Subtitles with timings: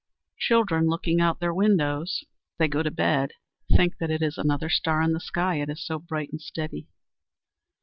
[0.39, 3.33] Children, looking out of their windows as they go to bed,
[3.77, 6.87] think that it is another star in the sky, it is so bright and steady.